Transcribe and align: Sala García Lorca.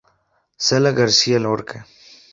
Sala 0.57 0.93
García 0.93 1.37
Lorca. 1.37 1.85